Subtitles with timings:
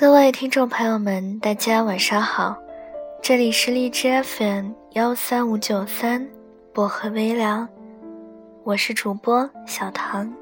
[0.00, 2.56] 各位听众朋友们，大家晚上好，
[3.20, 6.24] 这里是荔枝 FM 幺三五九三
[6.72, 7.68] 薄荷微凉，
[8.62, 10.32] 我是主播小唐。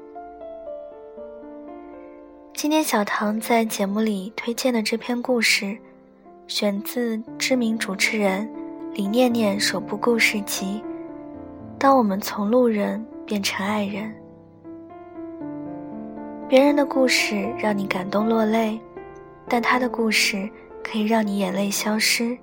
[2.53, 5.75] 今天小唐在节目里推荐的这篇故事，
[6.45, 8.47] 选自知名主持人
[8.93, 10.83] 李念念首部故事集
[11.79, 14.03] 《当我们从路人变成爱人》。
[16.47, 18.79] 别人的故事让你感动落泪，
[19.47, 20.49] 但他的故事
[20.83, 22.37] 可以让你眼泪消失。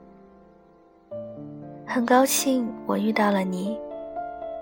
[1.87, 3.79] 很高兴我遇到了你，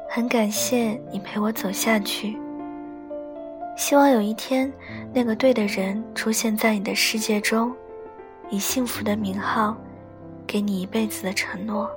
[0.09, 2.37] 很感谢你陪我走下去。
[3.77, 4.71] 希望有一天，
[5.15, 7.75] 那个对的人出现在你的世界中，
[8.51, 9.75] 以幸福的名号，
[10.47, 11.89] 给你一辈子的承诺。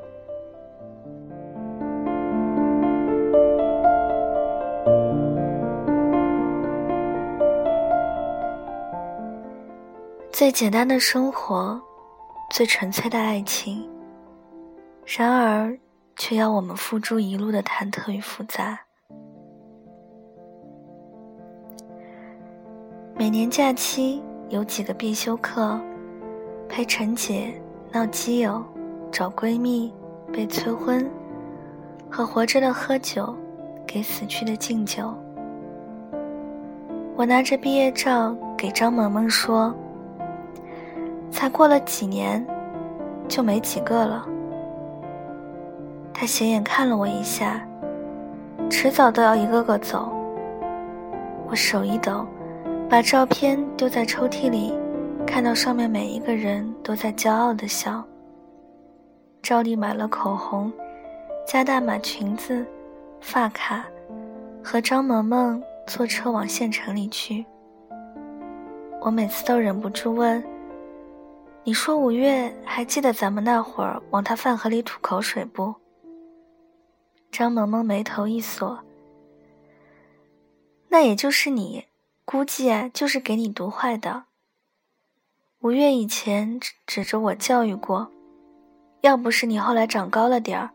[10.37, 11.81] 最简单的生活，
[12.51, 13.89] 最纯粹的爱情，
[15.05, 15.73] 然而
[16.17, 18.77] 却要我们付诸一路的忐忑与复杂。
[23.15, 25.79] 每年假期有几个必修课：
[26.67, 27.53] 陪陈姐
[27.93, 28.61] 闹基友、
[29.09, 29.93] 找闺蜜、
[30.33, 31.09] 被催婚，
[32.11, 33.33] 和活着的喝酒，
[33.87, 35.15] 给死去的敬酒。
[37.15, 39.73] 我拿着毕业照给张萌萌说。
[41.45, 42.43] 才过了几年，
[43.27, 44.27] 就没几个了。
[46.11, 47.63] 他斜眼看了我一下，
[48.67, 50.11] 迟早都要一个个走。
[51.45, 52.25] 我手一抖，
[52.89, 54.73] 把照片丢在抽屉里，
[55.23, 58.03] 看到上面每一个人都在骄傲的笑。
[59.43, 60.73] 照例买了口红、
[61.45, 62.65] 加大码裙子、
[63.21, 63.85] 发卡，
[64.63, 67.45] 和张萌萌坐车往县城里去。
[68.99, 70.43] 我每次都忍不住问。
[71.67, 75.73] 你说五月还记得咱们那会儿往他饭盒里吐口水不？
[77.31, 78.83] 张萌萌眉头一锁。
[80.89, 81.85] 那也就是你，
[82.23, 84.25] 估计啊就是给你毒坏的。
[85.61, 88.11] 五月以前指着我教育过，
[89.01, 90.69] 要不是你后来长高了点儿，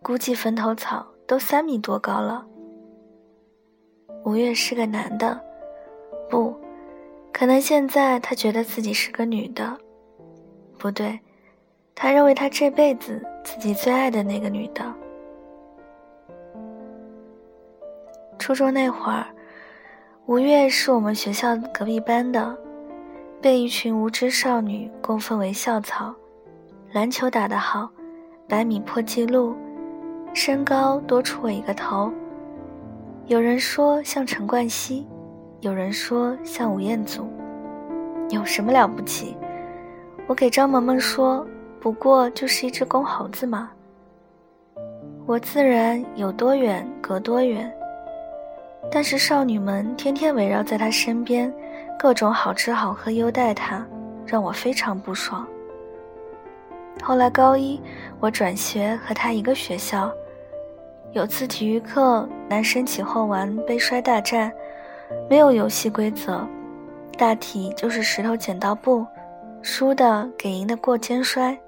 [0.00, 2.46] 估计坟头草都三米多高了。
[4.24, 5.44] 五月是个男的，
[6.30, 6.56] 不，
[7.32, 9.76] 可能现在他觉得自己是个女的。
[10.78, 11.18] 不对，
[11.94, 14.82] 他认为他这辈子自己最爱的那个女的。
[18.38, 19.26] 初中那会儿，
[20.26, 22.56] 吴越是我们学校隔壁班的，
[23.42, 26.14] 被一群无知少女供奉为校草，
[26.92, 27.90] 篮球打得好，
[28.48, 29.56] 百米破纪录，
[30.32, 32.12] 身高多出我一个头。
[33.26, 35.06] 有人说像陈冠希，
[35.60, 37.26] 有人说像吴彦祖，
[38.30, 39.36] 有什么了不起？
[40.28, 41.44] 我给张萌萌说
[41.80, 43.70] ：“不过就是一只公猴子嘛。”
[45.24, 47.72] 我自然有多远隔多远。
[48.92, 51.52] 但是少女们天天围绕在他身边，
[51.98, 53.84] 各种好吃好喝优待他，
[54.26, 55.48] 让我非常不爽。
[57.02, 57.80] 后来高一，
[58.20, 60.12] 我转学和他一个学校，
[61.12, 64.52] 有次体育课，男生起哄玩背摔大战，
[65.28, 66.46] 没有游戏规则，
[67.16, 69.06] 大体就是石头剪刀布。
[69.62, 71.58] 输的给赢的过肩摔，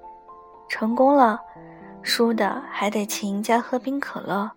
[0.69, 1.41] 成功了，
[2.03, 4.51] 输的还得请赢家喝冰可乐。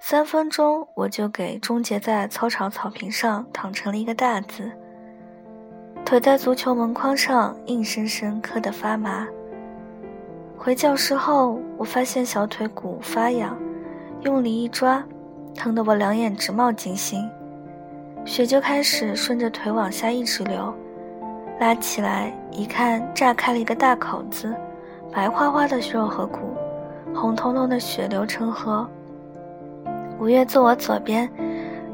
[0.00, 4.70] 三分钟我就给终结在操场草坪上躺成了一个大字，
[6.04, 9.26] 腿在足球门框上硬生生磕得发麻。
[10.56, 13.58] 回教室后，我发现小腿骨发痒，
[14.22, 15.02] 用力一抓，
[15.54, 17.28] 疼得我两眼直冒金星，
[18.24, 20.74] 血就开始顺着腿往下一直流。
[21.60, 24.54] 拉起来一看，炸开了一个大口子，
[25.12, 26.40] 白花花的肉和骨，
[27.14, 28.88] 红彤彤的血流成河。
[30.18, 31.30] 五月坐我左边，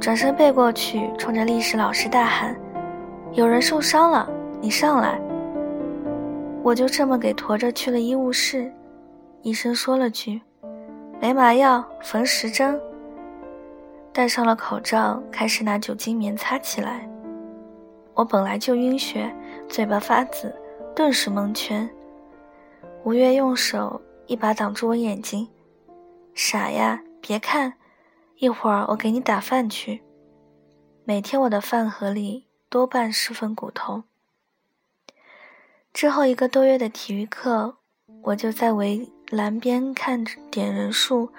[0.00, 2.56] 转身背过去，冲着历史老师大喊
[3.32, 4.28] ：“有人受伤了，
[4.60, 5.20] 你上来！”
[6.62, 8.70] 我就这么给驮着去了医务室。
[9.42, 10.40] 医生说了句
[11.20, 12.78] ：“没麻药，缝十针。”
[14.12, 17.08] 戴上了口罩，开始拿酒精棉擦起来。
[18.14, 19.32] 我本来就晕血。
[19.70, 20.52] 嘴巴发紫，
[20.96, 21.88] 顿时蒙圈。
[23.04, 25.48] 吴越用手一把挡住我眼睛，
[26.34, 27.74] 傻呀，别看，
[28.38, 30.02] 一会儿我给你打饭去。
[31.04, 34.02] 每天我的饭盒里多半是份骨头。
[35.92, 37.76] 之后一个多月的体育课，
[38.24, 41.30] 我就在围栏边看着点人数，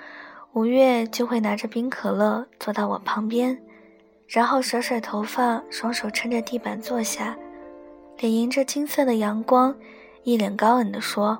[0.53, 3.61] 吴越就会拿着冰可乐坐到我旁边，
[4.25, 7.37] 然后甩甩头发，双手撑着地板坐下。
[8.21, 9.75] 脸迎着金色的阳光，
[10.21, 11.39] 一脸高冷地说：“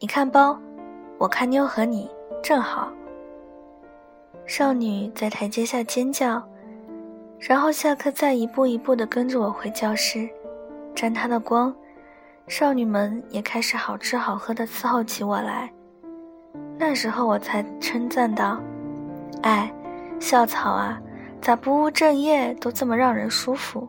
[0.00, 0.58] 你看包，
[1.18, 2.10] 我看妞和你
[2.42, 2.90] 正好。”
[4.48, 6.42] 少女在台阶下尖叫，
[7.38, 10.26] 然后下课再一步一步地跟着我回教室，
[10.94, 11.70] 沾她的光。
[12.48, 15.70] 少女们也开始好吃好喝地伺候起我来。
[16.78, 18.58] 那时候我才称赞道
[19.44, 19.70] ：“哎，
[20.18, 20.98] 校草啊，
[21.42, 23.86] 咋不务正业都这么让人舒服？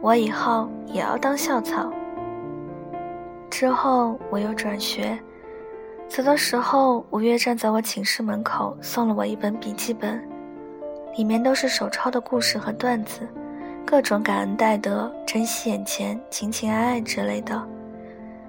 [0.00, 1.92] 我以后也要当校草。”
[3.50, 5.18] 之后我又转学。
[6.08, 10.26] 走的时候，五月站在我寝室门口，送了我一本笔记本，
[11.16, 13.28] 里面都是手抄的故事和段子，
[13.84, 17.62] 各种感恩戴德、珍惜眼前、情情爱爱之类的，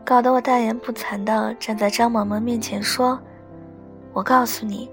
[0.05, 3.19] 搞得我大言不惭地站在张萌萌面前说
[4.13, 4.89] ：“我告诉你，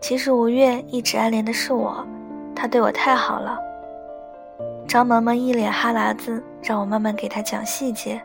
[0.00, 2.06] 其实五月一直暗恋的是我，
[2.54, 3.58] 他对我太好了。”
[4.86, 8.20] 张萌萌一脸哈喇子，让我慢慢给她讲细节。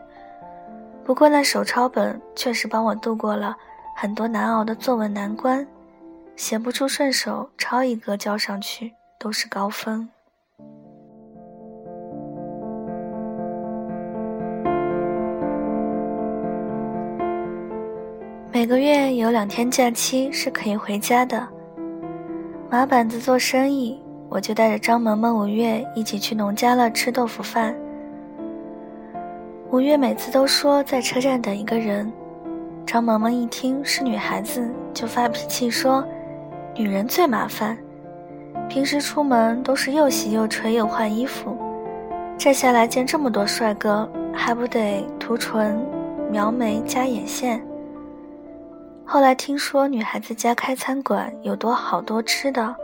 [1.04, 3.56] 不过那手抄本确实帮我度过了。
[3.94, 5.66] 很多难熬的作文难关，
[6.34, 10.08] 写不出顺手抄一个交上去都是高分。
[18.50, 21.46] 每个月有两天假期是可以回家的。
[22.70, 24.01] 马板子做生意，
[24.32, 27.76] 我就带着张萌萌、五月一起去农家乐吃豆腐饭。
[29.70, 32.10] 五月每次都说在车站等一个人。
[32.86, 36.02] 张萌萌一听是女孩子，就发脾气说
[36.74, 37.76] ：“女人最麻烦，
[38.70, 41.54] 平时出门都是又洗又吹又换衣服，
[42.38, 45.78] 这下来见这么多帅哥，还不得涂唇、
[46.30, 47.62] 描眉、加眼线？”
[49.04, 52.74] 后来听说女孩子家开餐馆有多好多吃的，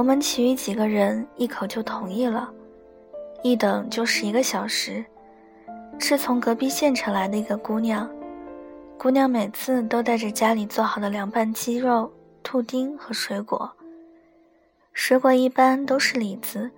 [0.00, 2.50] 我们其余几个人一口就同意了，
[3.42, 5.04] 一等就是一个小时，
[5.98, 8.10] 是从隔壁县城来的一个姑娘。
[8.96, 12.10] 姑娘每次都带着家里做好的凉拌鸡肉、
[12.42, 13.70] 兔丁和水果，
[14.94, 16.70] 水果一般都是李子，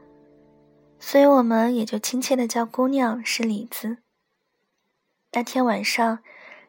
[0.98, 3.98] 所以我们也就亲切的叫姑娘是李子。
[5.30, 6.18] 那天晚上，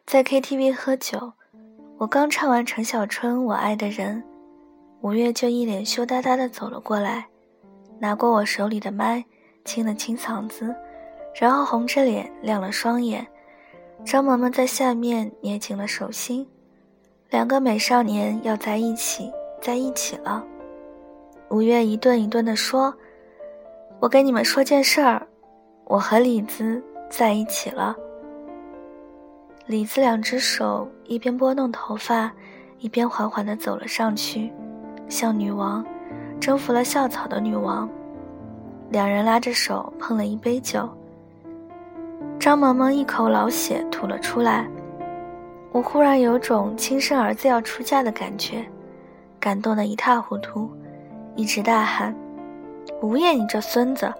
[0.06, 1.32] 在 KTV 喝酒，
[1.98, 4.22] 我刚唱完陈小春《我爱的人》，
[5.04, 7.26] 五月就一脸羞答答的走了过来，
[7.98, 9.22] 拿过我手里的麦，
[9.62, 10.74] 清了清嗓子，
[11.38, 13.26] 然后红着脸亮了双眼。
[14.02, 16.48] 张萌萌在下面捏紧了手心，
[17.28, 19.30] 两个美少年要在一起，
[19.60, 20.42] 在一起了。
[21.50, 22.92] 五月一顿一顿地说
[24.00, 25.26] ：“我跟你们说件事儿，
[25.84, 27.94] 我和李子在一起了。”
[29.68, 32.32] 李子两只手一边拨弄头发，
[32.78, 34.50] 一边缓缓地走了上去，
[35.14, 35.86] 像女王，
[36.40, 37.88] 征服了校草的女王。
[38.90, 40.88] 两人拉着手碰了一杯酒。
[42.36, 44.66] 张萌萌一口老血吐了出来，
[45.70, 48.66] 我忽然有种亲生儿子要出嫁的感觉，
[49.38, 50.68] 感动得一塌糊涂，
[51.36, 52.12] 一直大喊
[53.00, 54.12] ：“吴业，你这孙子，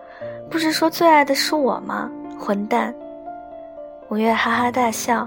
[0.48, 2.08] 不是说最爱的是我吗？
[2.38, 2.94] 混蛋！”
[4.10, 5.26] 吴越哈哈大笑：“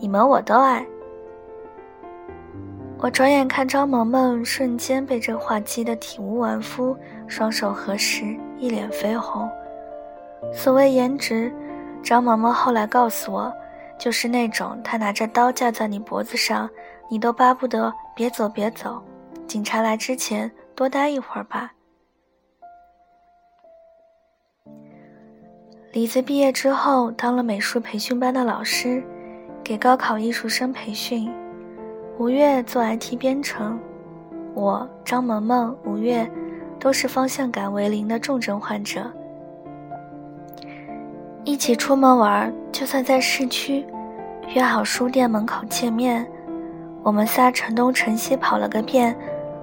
[0.00, 0.82] 你们我都爱。”
[3.00, 6.96] 我转眼看张萌萌瞬间被这话激得体无完肤，
[7.28, 9.48] 双手合十，一脸绯红。
[10.52, 11.52] 所谓颜值。
[12.02, 13.52] 张萌萌后来告诉我，
[13.98, 16.68] 就是那种他拿着刀架在你脖子上，
[17.10, 19.02] 你都巴不得别走别走，
[19.46, 21.72] 警察来之前多待一会儿吧。
[25.92, 29.04] 李子毕业之后当了美术培训班的老师，
[29.62, 31.28] 给高考艺术生培训。
[32.18, 33.78] 五月做 IT 编程，
[34.52, 36.28] 我张萌萌、五月
[36.80, 39.08] 都是方向感为零的重症患者。
[41.44, 43.86] 一起出门玩，就算在市区，
[44.52, 46.26] 约好书店门口见面。
[47.04, 49.16] 我们仨城东城西跑了个遍，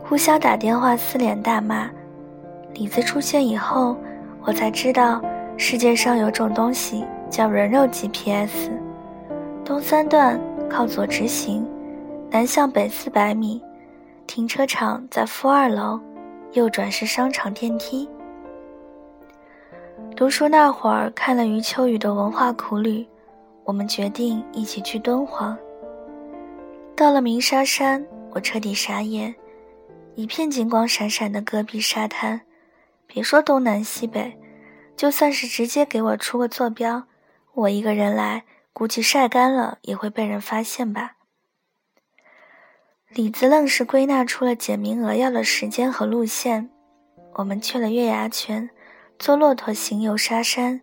[0.05, 1.89] 互相打电话撕脸大骂。
[2.73, 3.97] 李子出现以后，
[4.45, 5.21] 我才知道
[5.57, 8.71] 世界上有种东西叫人肉 GPS。
[9.65, 11.67] 东三段靠左直行，
[12.35, 13.61] 南向北四百米，
[14.27, 15.97] 停车场在负二楼，
[16.51, 18.09] 右转是商场电梯。
[20.17, 22.99] 读书那会儿看了余秋雨的《文化苦旅》，
[23.63, 25.57] 我们决定一起去敦煌。
[26.93, 29.33] 到了鸣沙山，我彻底傻眼，
[30.15, 32.41] 一片金光闪闪的戈壁沙滩，
[33.07, 34.37] 别说东南西北，
[34.97, 37.03] 就算是直接给我出个坐标，
[37.53, 41.13] 我一个人来，估计晒干了也会被人发现吧。
[43.15, 46.69] 李子愣是归纳出了简明扼要的时间和路线，
[47.35, 48.69] 我们去了月牙泉。
[49.17, 50.81] 坐骆驼行游沙山，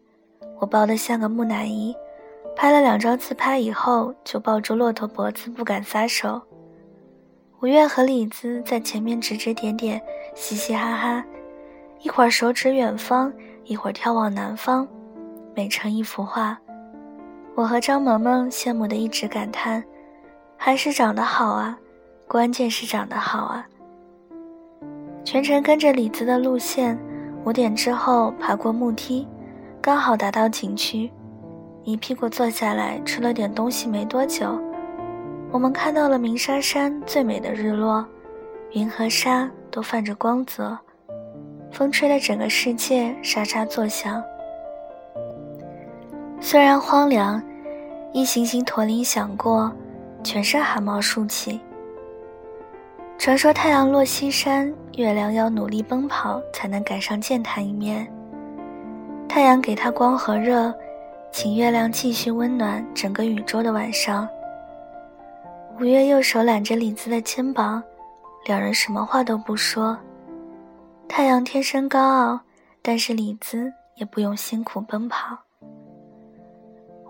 [0.58, 1.94] 我抱得像个木乃伊，
[2.56, 6.40] 拍了两张自拍以后，就抱住骆驼脖子不敢撒手。
[7.60, 10.00] 五月和李子在前面指指点点，
[10.34, 11.22] 嘻嘻哈哈，
[12.00, 13.30] 一会儿手指远方，
[13.64, 14.88] 一会儿眺望南方，
[15.54, 16.58] 美成一幅画。
[17.54, 19.84] 我和张萌萌羡慕的一直感叹
[20.56, 21.78] ：“还是长得好啊，
[22.32, 23.66] 关键是长得好啊。”
[25.22, 26.98] 全程跟着李子的路线，
[27.44, 29.28] 五点之后爬过木梯。
[29.82, 31.12] 刚好达到景区，
[31.84, 34.58] 一屁股坐下来吃了点东西，没多久，
[35.50, 38.02] 我们看到了鸣沙山最美的日落，
[38.70, 40.78] 云和沙都泛着光泽，
[41.70, 44.22] 风吹得整个世界沙沙作响。
[46.40, 47.42] 虽然荒凉，
[48.14, 49.70] 一行行驼铃响过，
[50.24, 51.60] 全身汗毛竖起。
[53.23, 58.05] 传说太阳落西山，月亮要努力奔跑才能赶上见他一面。
[59.29, 60.75] 太阳给他光和热，
[61.31, 64.29] 请月亮继续温暖整个宇宙的晚上。
[65.79, 67.81] 五月右手揽着李子的肩膀，
[68.45, 69.97] 两人什么话都不说。
[71.07, 72.41] 太阳天生高傲，
[72.83, 75.38] 但是李子也不用辛苦奔跑。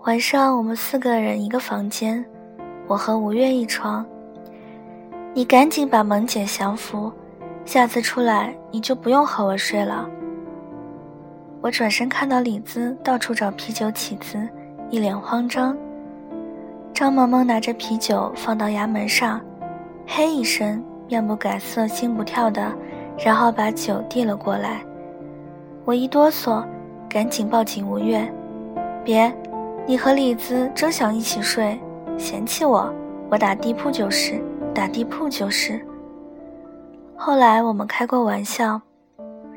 [0.03, 2.23] 晚上我们四个人一个房间，
[2.85, 4.05] 我和五月一床。
[5.35, 7.11] 你赶紧把萌姐降服，
[7.65, 10.07] 下次出来你就不用和我睡了。
[11.59, 14.47] 我转身看到李子到处找啤酒起子，
[14.91, 15.75] 一脸慌张。
[16.93, 19.41] 张萌萌拿着啤酒放到衙门上，
[20.05, 22.71] 嘿一声，面不改色心不跳的，
[23.17, 24.81] 然后把酒递了过来。
[25.83, 26.63] 我一哆嗦，
[27.09, 28.31] 赶紧抱紧吴越，
[29.03, 29.33] 别，
[29.87, 31.79] 你和李子真想一起睡，
[32.19, 32.93] 嫌弃我，
[33.31, 34.39] 我打地铺就是，
[34.73, 35.79] 打地铺就是。
[37.15, 38.81] 后来我们开过玩笑，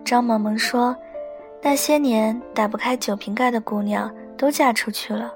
[0.05, 0.97] 张萌萌说。
[1.63, 5.35] 那些年打不开酒瓶盖的姑娘都嫁出去了，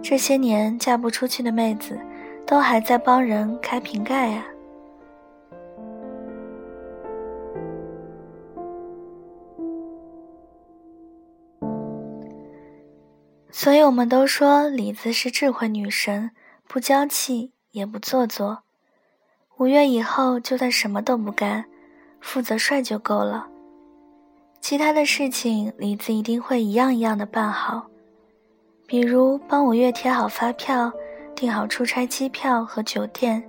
[0.00, 1.98] 这些年嫁不出去的妹子，
[2.46, 4.46] 都还在帮人开瓶盖呀。
[13.50, 16.30] 所以我们都说李子是智慧女神，
[16.66, 18.65] 不娇气也不做作。
[19.58, 21.64] 五月以后就算什么都不干，
[22.20, 23.46] 负责帅就够了。
[24.60, 27.86] 其他的事情，李子一定会一样一样的办好，
[28.86, 30.92] 比如帮五月贴好发票，
[31.34, 33.42] 订好出差机票和酒店，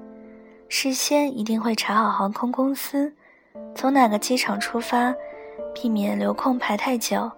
[0.70, 3.12] 事先一定会查好航空公司，
[3.76, 5.14] 从哪个机场出发，
[5.74, 7.30] 避免留空排太久，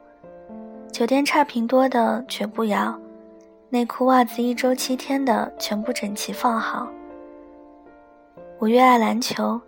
[0.92, 2.96] 酒店差评多的绝不要，
[3.70, 6.88] 内裤袜子一周七天的全部整齐放好。
[8.62, 9.60] 五月爱篮球。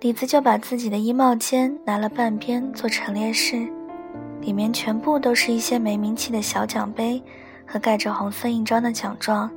[0.00, 3.68] 李子就把自己的衣帽间拿了半边做陈列室，
[4.40, 7.22] 里面全部都是一些没名气的小奖杯
[7.64, 9.48] 和盖着红色印章的奖状。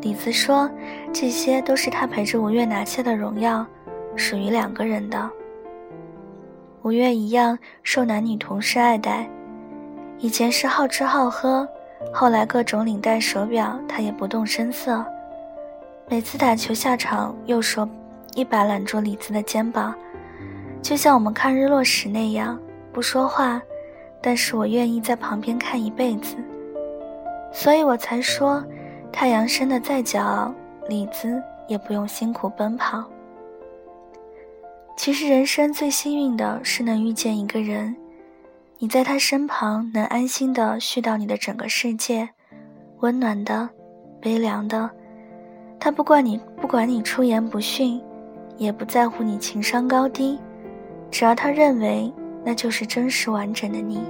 [0.00, 0.70] 李子说，
[1.12, 3.66] 这些都是他陪着吴越拿下的荣耀，
[4.14, 5.28] 属于两个人的。
[6.82, 9.28] 吴越一样受男女同事爱戴，
[10.18, 11.66] 以前是好吃好喝，
[12.14, 15.04] 后来各种领带手表他也不动声色，
[16.12, 17.88] 每次打球下场右手。
[18.34, 19.94] 一把揽住李子的肩膀，
[20.82, 22.60] 就像我们看日落时那样，
[22.92, 23.62] 不说话，
[24.20, 26.36] 但是我愿意在旁边看一辈子。
[27.50, 28.62] 所以我才说，
[29.10, 30.54] 太阳升得再骄傲，
[30.86, 33.02] 李子也不用辛苦奔跑。
[34.98, 37.96] 其实人生最幸运的是能遇见一个人，
[38.78, 42.28] 你在他身旁能安心的絮叨你的整个世界，
[43.00, 43.70] 温暖的，
[44.20, 44.90] 悲凉的，
[45.84, 48.00] 他不管你不管你出言不逊。
[48.58, 50.38] 也不在乎你情商高低，
[51.10, 52.12] 只要他认为
[52.44, 54.00] 那就是真实完整的你。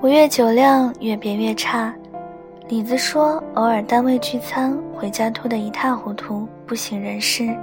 [0.00, 1.94] 五月酒量越变越差，
[2.66, 7.56] 李子说偶尔单位聚餐回家吐得一塌糊涂，不省人事。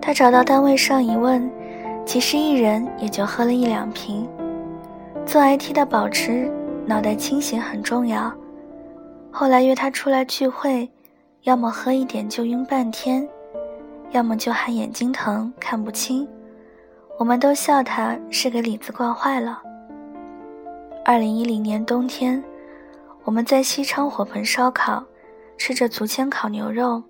[0.00, 1.50] 他找到单位上一问，
[2.04, 4.28] 其实一人也就喝了一两瓶。
[5.26, 6.50] 做 IT 的保持。
[6.86, 8.30] 脑袋清醒很重要。
[9.30, 10.86] 后来约他出来聚会，
[11.44, 13.26] 要么喝一点就晕半天，
[14.10, 16.28] 要么就喊眼睛疼看不清。
[17.18, 19.62] 我们都笑他是给李子惯坏了。
[21.06, 22.44] 二零一零年冬天，
[23.24, 25.02] 我们在西昌火盆烧烤，
[25.56, 27.02] 吃着竹签烤牛肉，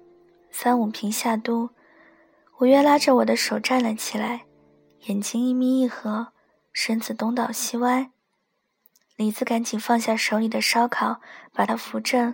[0.52, 1.68] 三五瓶下肚，
[2.60, 4.42] 五月拉着我的手站了起来，
[5.06, 6.28] 眼睛一眯一合，
[6.72, 8.10] 身子东倒西歪。
[9.16, 11.20] 李子赶紧放下手里的烧烤，
[11.52, 12.32] 把他扶正。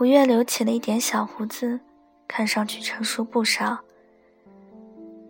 [0.00, 1.78] 五月留起了一点小胡子，
[2.26, 3.78] 看上去成熟不少。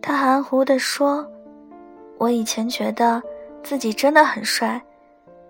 [0.01, 1.29] 他含糊地说
[2.17, 3.21] ：“我以前觉得
[3.61, 4.83] 自己真的很帅，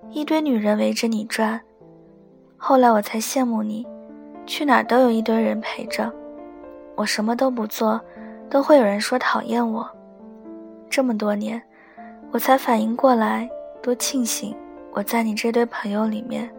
[0.09, 1.57] 一堆女人围着你转。
[2.57, 3.87] 后来我才羡慕你，
[4.45, 6.11] 去哪儿都有一堆人陪着。
[6.95, 8.01] 我什么都不做，
[8.49, 9.89] 都会有人说讨厌我。
[10.89, 11.61] 这么多年，
[12.31, 13.49] 我才反应过来，
[13.81, 14.55] 多庆幸
[14.91, 16.49] 我在你这堆朋友里面，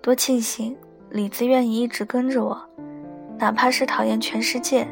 [0.00, 0.76] 多庆幸
[1.10, 2.60] 李子愿意一直跟着我，
[3.38, 4.86] 哪怕是讨厌全世界。”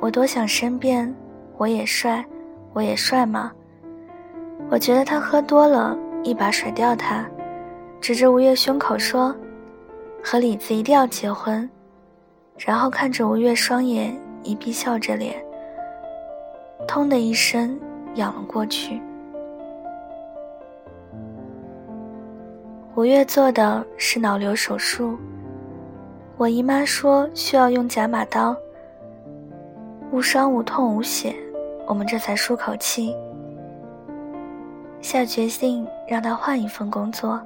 [0.00, 1.14] 我多想申辩，
[1.56, 2.24] 我也帅，
[2.72, 3.52] 我也帅吗？
[4.70, 7.28] 我觉得他喝多了，一把甩掉他，
[8.00, 9.34] 指着吴越胸口说
[10.24, 11.68] ：“和李子一定要结婚。”
[12.56, 15.34] 然后看着吴越双眼一闭，笑着脸，
[16.86, 17.78] 通的一声
[18.14, 19.00] 仰了过去。
[22.96, 25.16] 吴越做的是脑瘤手术，
[26.36, 28.54] 我姨妈说需要用假马刀。
[30.10, 31.34] 无伤无痛无血，
[31.86, 33.14] 我们这才舒口气，
[35.00, 37.40] 下决心让他换一份工作，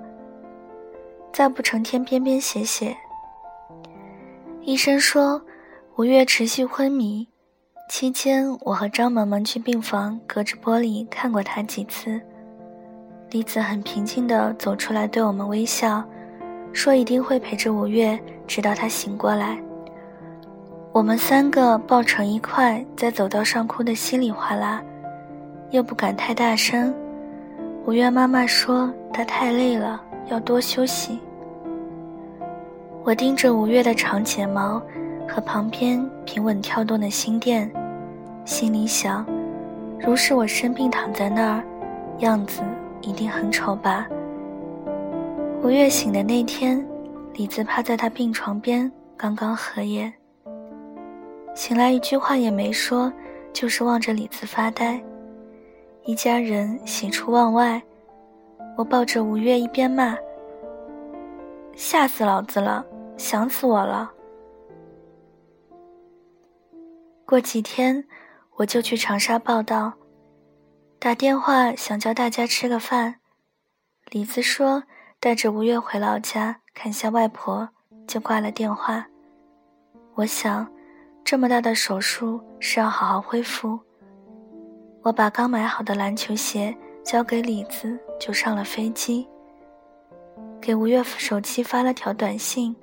[1.31, 2.97] 再不成天编编写写。
[4.63, 5.41] 医生说
[5.97, 7.29] 吴越持续昏迷，
[7.87, 12.21] 期间我和张萌萌去病房隔着玻璃看过他几次。
[13.31, 16.03] 李子很平静地走出来对我们微笑，
[16.73, 19.59] 说一定会陪着吴越直到他醒过来。
[20.93, 24.83] 我们三个抱成一块，在走道上哭得稀里哗啦，
[25.71, 26.93] 又不敢太大声。
[27.85, 30.01] 吴越妈妈说她太累了，
[30.31, 31.19] 要多休息。
[33.05, 34.81] 我盯着吴越的长睫毛
[35.29, 37.71] 和旁边平稳跳动的心电，
[38.45, 39.27] 心里想：
[39.99, 41.65] 如是我生病躺在那儿，
[42.19, 42.63] 样子
[43.01, 44.07] 一定很丑吧。
[45.63, 46.87] 吴越醒的那天，
[47.33, 50.13] 李子趴在他病床边，刚刚合眼。
[51.55, 53.13] 醒来一句话也没说，
[53.53, 55.03] 就是望着李子发呆。
[56.05, 57.83] 一家人喜出望外，
[58.77, 60.17] 我抱着吴越一边骂
[61.75, 62.85] ：“吓死老子了，
[63.17, 64.11] 想死我了。”
[67.27, 68.05] 过几天
[68.57, 69.95] 我就去长沙报道，
[70.99, 73.17] 打电话想叫大家吃个饭。
[74.11, 74.85] 李子说
[75.19, 77.69] 带着吴越回老家看下外婆，
[78.07, 79.07] 就挂了电话。
[80.15, 80.71] 我想。
[81.25, 83.81] 这么大的手术是要好好恢复。
[85.03, 89.27] 我把刚买好的篮球鞋交给李子，就上了飞机。
[90.61, 92.77] 给吴越手机发了条短信：“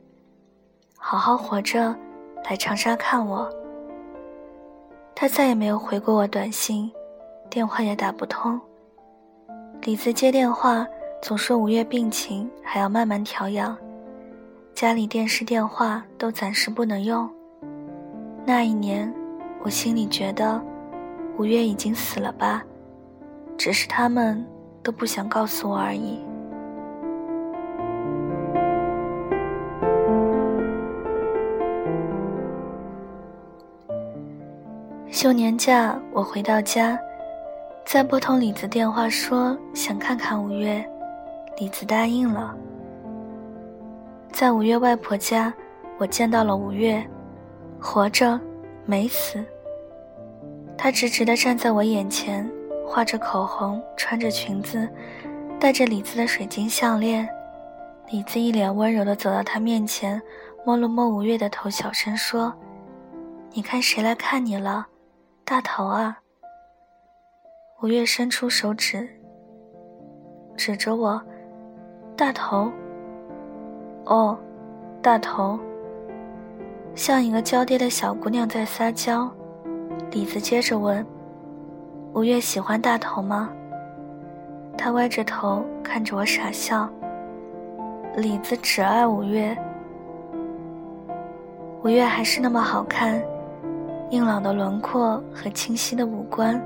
[0.98, 1.96] 好好活着，
[2.46, 3.48] 来长沙看我。”
[5.16, 6.92] 他再也没有回过我短信，
[7.50, 8.60] 电话也打不通。
[9.82, 10.86] 李子接电话
[11.22, 13.78] 总说五月病情还要慢慢调养，
[14.74, 17.30] 家里电视电话都暂时不能用。
[18.46, 19.14] 那一年，
[19.62, 20.60] 我心里觉得，
[21.38, 22.64] 五月已经死了吧，
[23.58, 24.44] 只是他们
[24.82, 26.20] 都不想告诉我而已。
[35.22, 37.00] 休年假，我回到家，
[37.86, 40.84] 再拨通李子电话，说想看看五月，
[41.60, 42.56] 李子答应了。
[44.32, 45.54] 在五月外婆家，
[46.00, 47.08] 我见到了五月。
[47.80, 48.42] 活着，
[48.84, 49.46] 没死。
[50.76, 52.50] 她直直地站在我眼前，
[52.84, 54.90] 画着口红，穿着裙子，
[55.60, 57.30] 戴着李子的水晶项链。
[58.10, 60.20] 李子一脸温柔地走到她面前，
[60.66, 62.52] 摸了摸吴月的头，小声说
[63.54, 64.88] ：“你看谁来看你了？
[65.52, 66.18] 大头啊。”
[67.84, 69.06] 吴越伸出手指，
[70.56, 71.22] 指着我
[72.16, 72.72] ：“大头。”
[74.08, 74.40] 哦，
[75.02, 75.60] 大头。
[76.96, 79.30] 像一个娇嗲的小姑娘在撒娇，
[80.10, 81.06] 李子接着问
[82.16, 83.50] ：“吴越喜欢大头吗？”
[84.80, 86.90] 他歪着头看着我傻笑。
[88.16, 89.54] 李子只爱吴越，
[91.84, 93.22] 吴越还是那么好看，
[94.12, 96.62] 硬朗的轮廓和清晰的五官，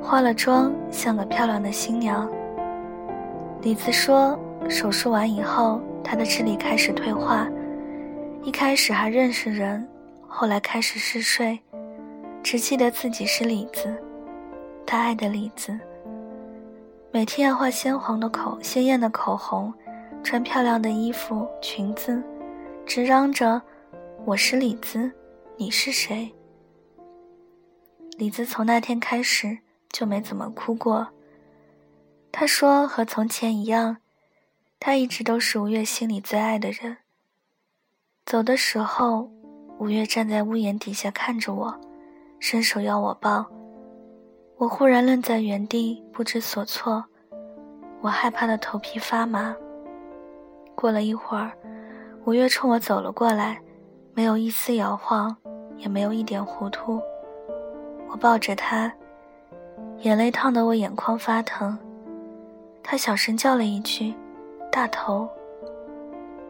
[0.00, 2.30] 化了妆像个漂亮的新娘。
[3.60, 7.48] 李子说，手术完以后，他的智力开始退化。
[8.44, 9.86] 一开始还认识人，
[10.28, 11.58] 后来开始嗜睡，
[12.40, 13.92] 只记得自己是李子，
[14.86, 15.76] 他爱的李子。
[17.10, 19.74] 每天要画鲜黄的口、鲜艳的口红，
[20.22, 22.22] 穿漂亮的衣服、裙子，
[22.86, 23.60] 直嚷着
[24.24, 25.10] ：“我是李子，
[25.56, 26.32] 你是谁？”
[28.20, 31.08] 李子从那天开始就没怎么哭过。
[32.30, 33.96] 他说：“和从前一样，
[34.78, 36.98] 他一直都是吴越心里最爱的人。”
[38.26, 39.30] 走的时候，
[39.78, 41.80] 五月站在屋檐底下看着我，
[42.38, 43.46] 伸手要我抱。
[44.58, 47.02] 我忽然愣在原地，不知所措。
[48.02, 49.56] 我害怕的头皮发麻。
[50.74, 51.50] 过了一会儿，
[52.26, 53.58] 五月冲我走了过来，
[54.12, 55.34] 没有一丝摇晃，
[55.78, 57.00] 也没有一点糊涂。
[58.10, 58.92] 我抱着他，
[60.00, 61.78] 眼泪烫得我眼眶发疼。
[62.82, 64.12] 他小声叫了一句
[64.72, 65.28] ：“大头。”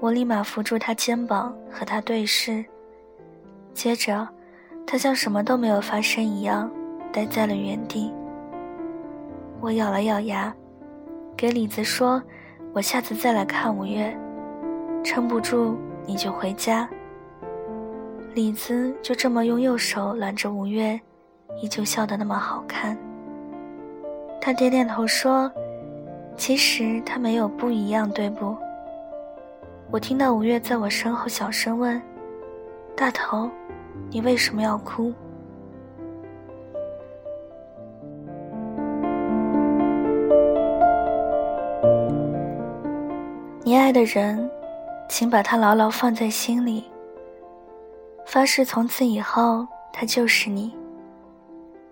[0.00, 2.64] 我立马扶住他肩膀，和他对视。
[3.74, 4.26] 接着，
[4.86, 6.70] 他像什么都没有发生一样，
[7.12, 8.10] 待在了原地。
[9.60, 10.54] 我咬了咬牙，
[11.36, 12.22] 给李子说
[12.72, 14.16] ：“我下次再来看五月，
[15.04, 16.88] 撑不住你就回家。”
[18.32, 20.98] 李子就这么用右手揽着五月，
[21.60, 22.96] 依旧笑得那么好看。
[24.40, 25.50] 他点点头说
[26.36, 28.56] ：“其实他没有不一样，对不？”
[29.92, 32.00] 我听到五月在我身后小声问
[32.96, 33.50] ：“大头，
[34.10, 35.12] 你为什么要哭？”
[43.62, 44.50] 你爱的人，
[45.08, 46.84] 请把他牢牢放在心里。
[48.26, 50.74] 发誓从此以后，他就是你，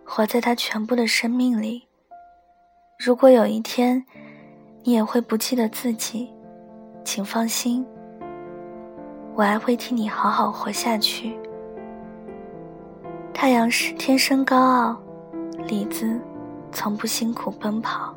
[0.09, 1.87] 活在他全部的生命里。
[2.99, 4.03] 如果有一天，
[4.83, 6.33] 你也会不记得自己。
[7.05, 7.87] 请放心，
[9.35, 11.39] 我还会替你好好活下去。
[13.33, 15.01] 太阳是天生高傲，
[15.67, 16.21] 李子
[16.73, 18.15] 从不辛苦奔跑。